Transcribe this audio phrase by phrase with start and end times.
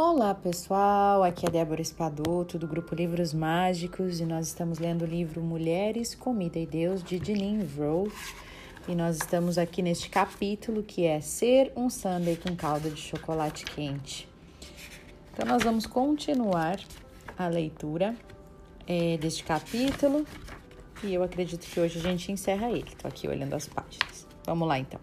[0.00, 5.04] Olá pessoal, aqui é Débora Espadoto do grupo Livros Mágicos e nós estamos lendo o
[5.04, 8.08] livro Mulheres, Comida e Deus de Jeanine Rowe
[8.86, 13.64] e nós estamos aqui neste capítulo que é Ser um Sunday com calda de chocolate
[13.64, 14.28] quente.
[15.32, 16.78] Então nós vamos continuar
[17.36, 18.14] a leitura
[18.86, 20.24] é, deste capítulo
[21.02, 22.86] e eu acredito que hoje a gente encerra ele.
[22.86, 24.28] Estou aqui olhando as páginas.
[24.46, 25.00] Vamos lá então.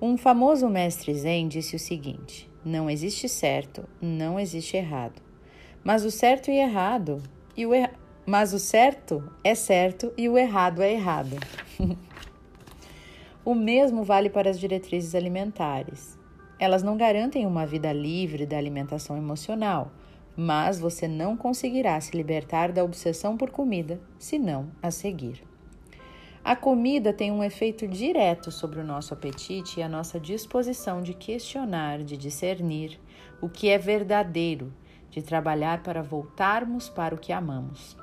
[0.00, 5.20] Um famoso mestre Zen disse o seguinte: não existe certo, não existe errado.
[5.82, 7.22] Mas o certo e errado,
[7.56, 7.92] e o er...
[8.24, 11.36] mas o certo é certo e o errado é errado.
[13.44, 16.18] o mesmo vale para as diretrizes alimentares.
[16.58, 19.92] Elas não garantem uma vida livre da alimentação emocional,
[20.36, 25.53] mas você não conseguirá se libertar da obsessão por comida se não a seguir.
[26.44, 31.14] A comida tem um efeito direto sobre o nosso apetite e a nossa disposição de
[31.14, 33.00] questionar, de discernir
[33.40, 34.70] o que é verdadeiro,
[35.10, 37.96] de trabalhar para voltarmos para o que amamos.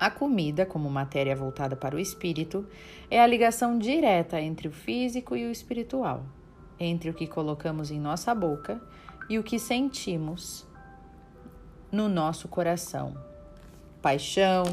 [0.00, 2.66] A comida, como matéria voltada para o espírito,
[3.10, 6.24] é a ligação direta entre o físico e o espiritual,
[6.78, 8.80] entre o que colocamos em nossa boca
[9.28, 10.66] e o que sentimos
[11.92, 13.14] no nosso coração.
[14.00, 14.64] Paixão,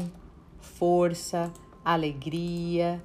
[0.58, 1.52] força,
[1.92, 3.02] alegria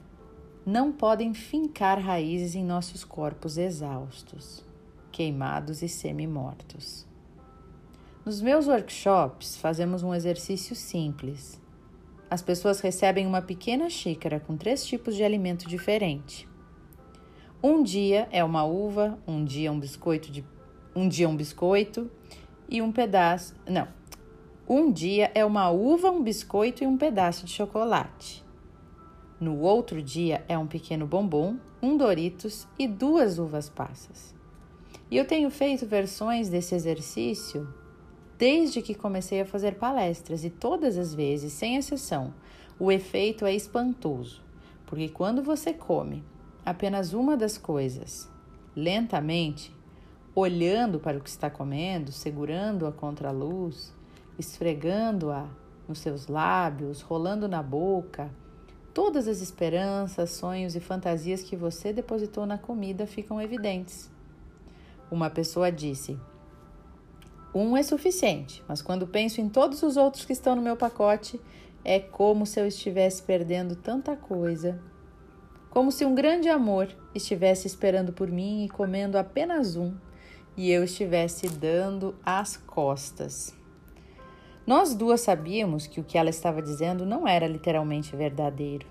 [0.66, 4.62] não podem fincar raízes em nossos corpos exaustos,
[5.10, 7.08] queimados e semi-mortos.
[8.26, 11.62] Nos meus workshops, fazemos um exercício simples.
[12.30, 16.46] As pessoas recebem uma pequena xícara com três tipos de alimento diferente.
[17.64, 20.44] Um dia é uma uva, um dia um biscoito de
[20.94, 22.12] um dia um biscoito
[22.68, 23.88] e um pedaço, não,
[24.68, 28.44] um dia é uma uva, um biscoito e um pedaço de chocolate.
[29.44, 34.34] No outro dia é um pequeno bombom, um Doritos e duas uvas passas.
[35.12, 37.68] E eu tenho feito versões desse exercício
[38.38, 42.34] desde que comecei a fazer palestras e todas as vezes, sem exceção,
[42.80, 44.42] o efeito é espantoso,
[44.86, 46.24] porque quando você come
[46.66, 48.32] apenas uma das coisas
[48.74, 49.76] lentamente,
[50.34, 53.94] olhando para o que está comendo, segurando-a contra a luz,
[54.40, 55.50] esfregando-a
[55.86, 58.32] nos seus lábios, rolando na boca.
[58.94, 64.12] Todas as esperanças, sonhos e fantasias que você depositou na comida ficam evidentes.
[65.10, 66.20] Uma pessoa disse:
[67.56, 71.42] Um é suficiente, mas quando penso em todos os outros que estão no meu pacote,
[71.84, 74.80] é como se eu estivesse perdendo tanta coisa.
[75.72, 79.96] Como se um grande amor estivesse esperando por mim e comendo apenas um,
[80.56, 83.63] e eu estivesse dando as costas.
[84.66, 88.88] Nós duas sabíamos que o que ela estava dizendo não era literalmente verdadeiro.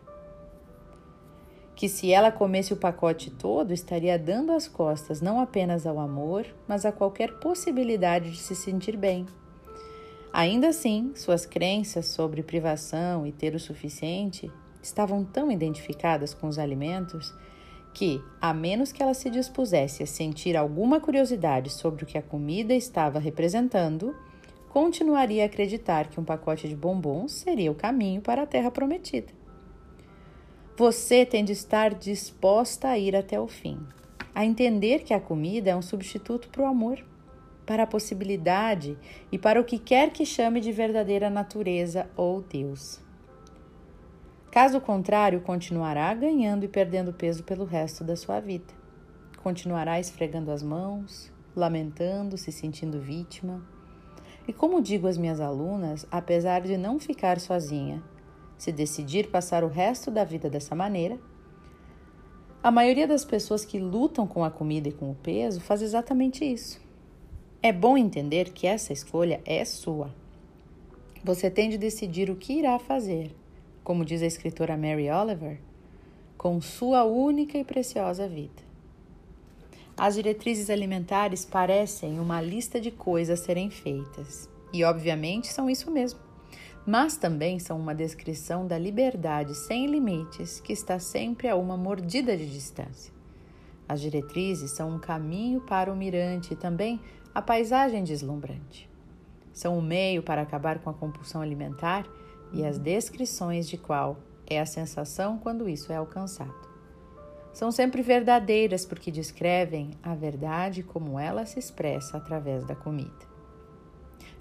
[1.75, 6.47] Que se ela comesse o pacote todo, estaria dando as costas não apenas ao amor,
[6.69, 9.27] mas a qualquer possibilidade de se sentir bem.
[10.31, 14.51] Ainda assim, suas crenças sobre privação e ter o suficiente
[14.83, 17.35] estavam tão identificadas com os alimentos
[17.95, 22.23] que, a menos que ela se dispusesse a sentir alguma curiosidade sobre o que a
[22.23, 24.15] comida estava representando,
[24.73, 29.31] continuaria a acreditar que um pacote de bombons seria o caminho para a terra prometida.
[30.79, 33.79] Você tem de estar disposta a ir até o fim,
[34.35, 37.05] a entender que a comida é um substituto para o amor,
[37.67, 38.97] para a possibilidade
[39.31, 42.99] e para o que quer que chame de verdadeira natureza ou Deus.
[44.51, 48.73] Caso contrário, continuará ganhando e perdendo peso pelo resto da sua vida.
[49.43, 53.63] Continuará esfregando as mãos, lamentando, se sentindo vítima
[54.47, 58.03] e como digo às minhas alunas, apesar de não ficar sozinha,
[58.59, 61.19] se decidir passar o resto da vida dessa maneira,
[62.63, 66.45] a maioria das pessoas que lutam com a comida e com o peso faz exatamente
[66.45, 66.81] isso.
[67.63, 70.15] É bom entender que essa escolha é sua.
[71.25, 73.35] Você tem de decidir o que irá fazer,
[73.85, 75.61] como diz a escritora Mary Oliver,
[76.37, 78.72] com sua única e preciosa vida.
[79.97, 85.91] As diretrizes alimentares parecem uma lista de coisas a serem feitas, e obviamente são isso
[85.91, 86.19] mesmo.
[86.87, 92.37] Mas também são uma descrição da liberdade sem limites que está sempre a uma mordida
[92.37, 93.13] de distância.
[93.89, 96.99] As diretrizes são um caminho para o mirante e também
[97.35, 98.89] a paisagem deslumbrante.
[99.53, 102.07] São o um meio para acabar com a compulsão alimentar
[102.53, 104.17] e as descrições de qual
[104.47, 106.72] é a sensação quando isso é alcançado
[107.53, 113.31] são sempre verdadeiras porque descrevem a verdade como ela se expressa através da comida.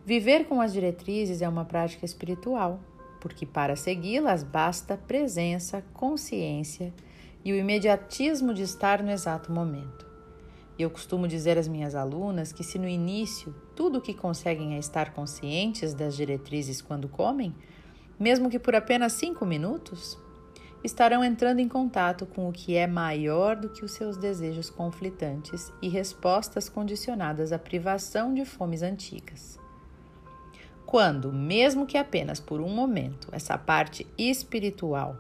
[0.05, 2.79] Viver com as diretrizes é uma prática espiritual,
[3.19, 6.93] porque para segui-las basta presença, consciência
[7.43, 10.09] e o imediatismo de estar no exato momento.
[10.77, 14.75] E eu costumo dizer às minhas alunas que, se no início tudo o que conseguem
[14.75, 17.53] é estar conscientes das diretrizes quando comem,
[18.19, 20.17] mesmo que por apenas cinco minutos,
[20.83, 25.71] estarão entrando em contato com o que é maior do que os seus desejos conflitantes
[25.81, 29.59] e respostas condicionadas à privação de fomes antigas.
[30.85, 35.15] Quando, mesmo que apenas por um momento, essa parte espiritual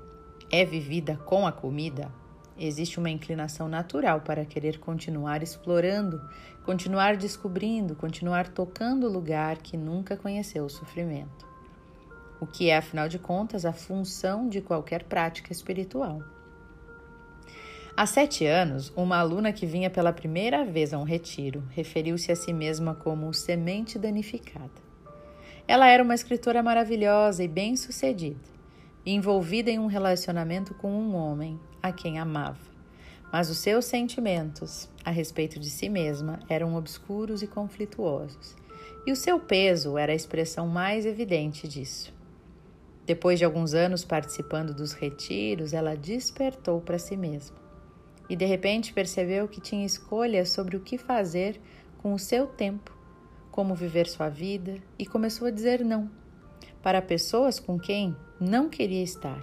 [0.51, 2.11] é vivida com a comida,
[2.57, 6.21] existe uma inclinação natural para querer continuar explorando,
[6.65, 11.50] continuar descobrindo, continuar tocando o lugar que nunca conheceu o sofrimento
[12.41, 16.23] o que é, afinal de contas, a função de qualquer prática espiritual.
[17.95, 22.35] Há sete anos, uma aluna que vinha pela primeira vez a um retiro referiu-se a
[22.35, 24.71] si mesma como semente danificada.
[25.67, 28.39] Ela era uma escritora maravilhosa e bem-sucedida,
[29.05, 32.71] envolvida em um relacionamento com um homem a quem amava.
[33.31, 38.55] Mas os seus sentimentos a respeito de si mesma eram obscuros e conflituosos,
[39.05, 42.20] e o seu peso era a expressão mais evidente disso.
[43.05, 47.57] Depois de alguns anos participando dos retiros, ela despertou para si mesma
[48.29, 51.59] e de repente percebeu que tinha escolha sobre o que fazer
[51.97, 52.97] com o seu tempo,
[53.51, 56.09] como viver sua vida e começou a dizer não
[56.81, 59.41] para pessoas com quem não queria estar,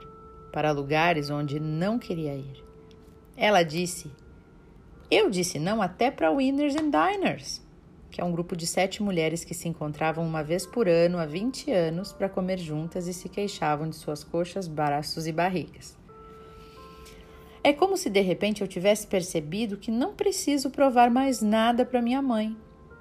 [0.52, 2.64] para lugares onde não queria ir.
[3.37, 4.11] Ela disse:
[5.11, 7.62] Eu disse não até para Winners and Diners
[8.10, 11.26] que é um grupo de sete mulheres que se encontravam uma vez por ano há
[11.26, 15.96] 20 anos para comer juntas e se queixavam de suas coxas, braços e barrigas.
[17.62, 22.00] É como se de repente eu tivesse percebido que não preciso provar mais nada para
[22.00, 22.56] minha mãe.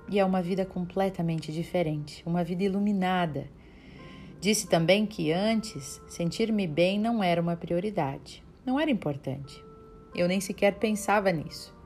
[0.09, 3.48] E é uma vida completamente diferente, uma vida iluminada.
[4.39, 9.63] Disse também que antes sentir-me bem não era uma prioridade, não era importante.
[10.15, 11.76] Eu nem sequer pensava nisso.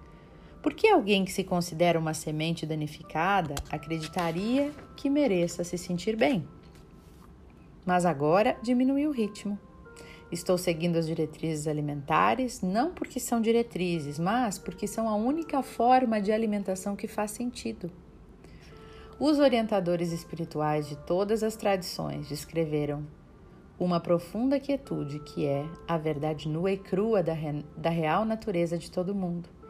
[0.61, 6.47] Por que alguém que se considera uma semente danificada acreditaria que mereça se sentir bem?
[7.83, 9.57] Mas agora diminui o ritmo.
[10.31, 16.21] Estou seguindo as diretrizes alimentares não porque são diretrizes, mas porque são a única forma
[16.21, 17.91] de alimentação que faz sentido.
[19.19, 23.05] Os orientadores espirituais de todas as tradições descreveram
[23.79, 28.77] uma profunda quietude que é a verdade nua e crua da, re da real natureza
[28.77, 29.60] de todo mundo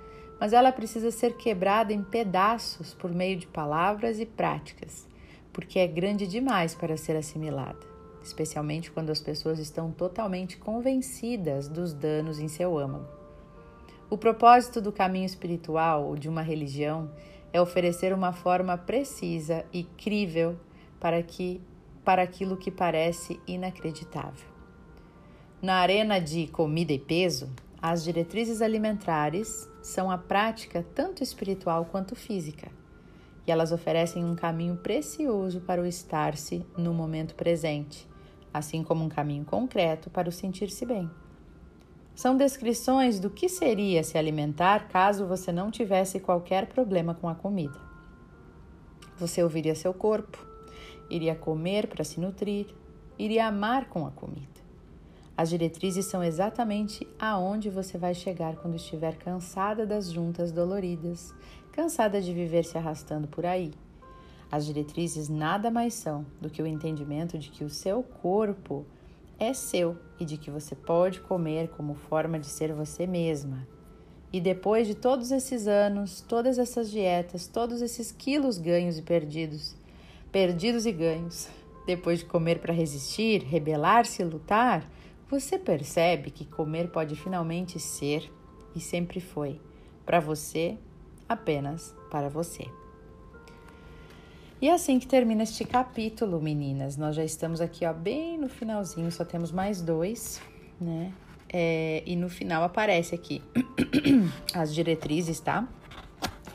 [0.42, 5.08] mas ela precisa ser quebrada em pedaços por meio de palavras e práticas,
[5.54, 7.86] porque é grande demais para ser assimilada,
[8.24, 13.06] especialmente quando as pessoas estão totalmente convencidas dos danos em seu âmago.
[14.10, 17.12] O propósito do caminho espiritual ou de uma religião
[17.54, 20.58] é oferecer uma forma precisa e crível
[21.00, 21.62] para que
[22.04, 24.50] para aquilo que parece inacreditável.
[25.62, 27.48] Na arena de comida e peso,
[27.82, 32.72] as diretrizes alimentares são a prática tanto espiritual quanto física,
[33.48, 38.08] e elas oferecem um caminho precioso para o estar-se no momento presente,
[38.54, 41.10] assim como um caminho concreto para o sentir-se bem.
[42.14, 47.34] São descrições do que seria se alimentar caso você não tivesse qualquer problema com a
[47.34, 47.80] comida.
[49.18, 50.38] Você ouviria seu corpo,
[51.10, 52.68] iria comer para se nutrir,
[53.18, 54.61] iria amar com a comida.
[55.42, 61.34] As diretrizes são exatamente aonde você vai chegar quando estiver cansada das juntas doloridas,
[61.72, 63.72] cansada de viver se arrastando por aí.
[64.52, 68.86] As diretrizes nada mais são do que o entendimento de que o seu corpo
[69.40, 73.68] é seu e de que você pode comer como forma de ser você mesma.
[74.32, 79.76] E depois de todos esses anos, todas essas dietas, todos esses quilos ganhos e perdidos,
[80.32, 81.50] perdidos e ganhos,
[81.88, 84.88] depois de comer para resistir, rebelar-se lutar,
[85.32, 88.30] você percebe que comer pode finalmente ser
[88.76, 89.62] e sempre foi
[90.06, 90.78] para você,
[91.28, 92.66] apenas para você.
[94.62, 96.98] E é assim que termina este capítulo, meninas.
[96.98, 100.42] Nós já estamos aqui, ó, bem no finalzinho, só temos mais dois,
[100.80, 101.14] né?
[101.48, 103.42] É, e no final aparece aqui
[104.54, 105.66] as diretrizes, tá?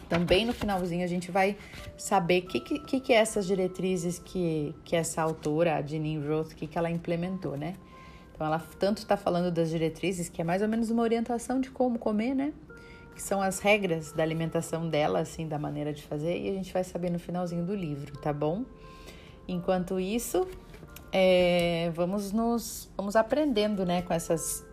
[0.06, 1.56] Então, bem no finalzinho, a gente vai
[1.96, 6.52] saber o que, que, que é essas diretrizes que, que essa autora, a Janine Roth,
[6.54, 7.74] que, que ela implementou, né?
[8.36, 11.70] Então, ela tanto está falando das diretrizes, que é mais ou menos uma orientação de
[11.70, 12.52] como comer, né?
[13.14, 16.70] Que são as regras da alimentação dela, assim, da maneira de fazer, e a gente
[16.70, 18.66] vai saber no finalzinho do livro, tá bom?
[19.48, 20.46] Enquanto isso,
[21.10, 24.66] é, vamos nos vamos aprendendo, né, com essas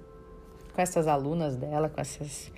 [0.73, 2.51] com essas alunas dela, com esses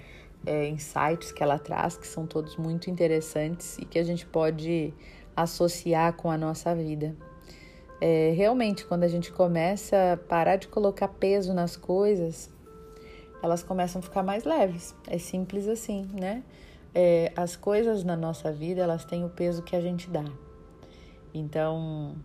[0.43, 4.91] é, insights que ela traz, que são todos muito interessantes e que a gente pode
[5.35, 7.15] associar com a nossa vida
[8.01, 12.49] é, realmente, quando a gente começa a parar de colocar peso nas coisas,
[13.41, 14.95] elas começam a ficar mais leves.
[15.07, 16.43] É simples assim, né?
[16.95, 20.23] é, as coisas na nossa vida elas têm o peso que a gente dá.
[21.33, 22.15] Então,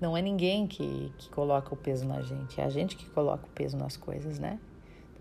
[0.00, 3.46] não é ninguém que, que coloca o peso na gente, é a gente que coloca
[3.46, 4.58] o peso nas coisas, né?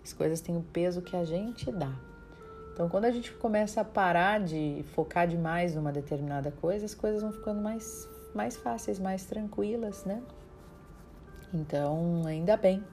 [0.04, 1.94] As coisas têm o peso que a gente dá.
[2.74, 7.22] Então, quando a gente começa a parar de focar demais numa determinada coisa, as coisas
[7.22, 10.22] vão ficando mais, mais fáceis, mais tranquilas, né?
[11.54, 12.84] Então, ainda bem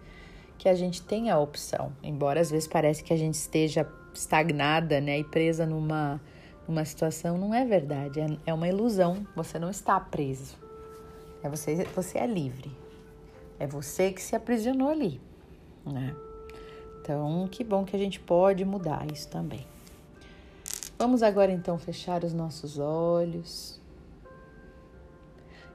[0.58, 5.00] que a gente tem a opção, embora às vezes parece que a gente esteja estagnada,
[5.00, 6.20] né, e presa numa
[6.66, 9.26] numa situação, não é verdade, é, é uma ilusão.
[9.36, 10.56] Você não está preso.
[11.42, 12.70] É você, você é livre.
[13.58, 15.20] É você que se aprisionou ali,
[15.84, 16.16] né?
[17.00, 19.66] Então, que bom que a gente pode mudar isso também.
[20.98, 23.78] Vamos agora então fechar os nossos olhos.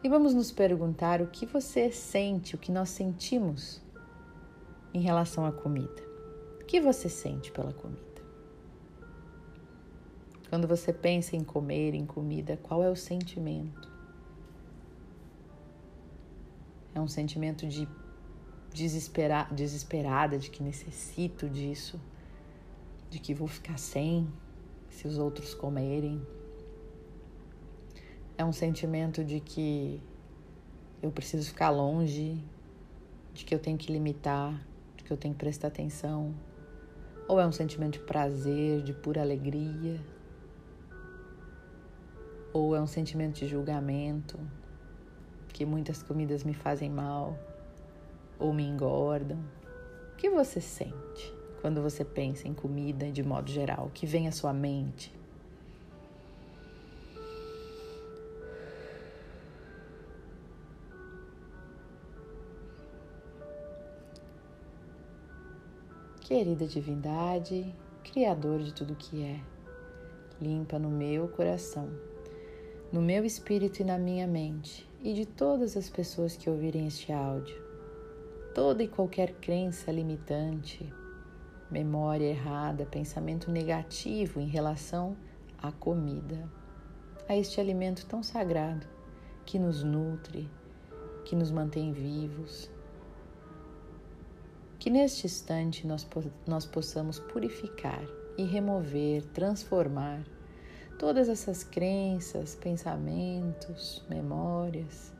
[0.01, 3.81] E vamos nos perguntar o que você sente, o que nós sentimos
[4.93, 6.01] em relação à comida.
[6.61, 7.99] O que você sente pela comida?
[10.49, 13.91] Quando você pensa em comer, em comida, qual é o sentimento?
[16.95, 17.87] É um sentimento de
[18.73, 21.99] desespera desesperada, de que necessito disso,
[23.09, 24.27] de que vou ficar sem
[24.89, 26.25] se os outros comerem.
[28.39, 30.01] É um sentimento de que
[31.03, 32.41] eu preciso ficar longe,
[33.33, 34.65] de que eu tenho que limitar,
[34.95, 36.33] de que eu tenho que prestar atenção.
[37.27, 39.99] Ou é um sentimento de prazer, de pura alegria?
[42.53, 44.39] Ou é um sentimento de julgamento,
[45.49, 47.37] que muitas comidas me fazem mal
[48.39, 49.39] ou me engordam.
[50.13, 53.87] O que você sente quando você pensa em comida de modo geral?
[53.87, 55.18] O que vem à sua mente?
[66.29, 69.39] Querida divindade, Criador de tudo que é,
[70.39, 71.89] limpa no meu coração,
[72.91, 77.11] no meu espírito e na minha mente e de todas as pessoas que ouvirem este
[77.11, 77.59] áudio.
[78.53, 80.87] Toda e qualquer crença limitante,
[81.71, 85.17] memória errada, pensamento negativo em relação
[85.57, 86.47] à comida,
[87.27, 88.85] a este alimento tão sagrado
[89.47, 90.47] que nos nutre,
[91.25, 92.69] que nos mantém vivos.
[94.79, 96.07] Que neste instante nós,
[96.47, 98.01] nós possamos purificar
[98.37, 100.23] e remover, transformar
[100.97, 105.13] todas essas crenças, pensamentos, memórias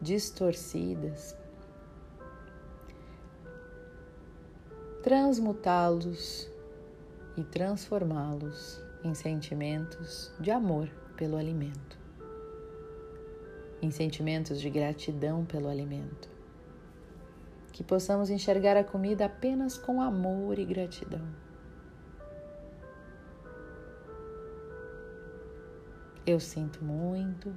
[0.00, 1.36] distorcidas,
[5.02, 6.48] transmutá-los
[7.36, 11.96] e transformá-los em sentimentos de amor pelo alimento,
[13.80, 16.37] em sentimentos de gratidão pelo alimento.
[17.78, 21.24] Que possamos enxergar a comida apenas com amor e gratidão
[26.26, 27.54] Eu sinto muito,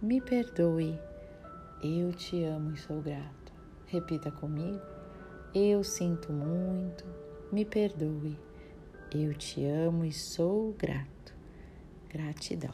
[0.00, 0.98] me perdoe,
[1.82, 3.52] eu te amo e sou grato.
[3.88, 4.80] Repita comigo.
[5.54, 7.04] Eu sinto muito,
[7.52, 8.38] me perdoe,
[9.14, 11.34] eu te amo e sou grato.
[12.08, 12.72] Gratidão.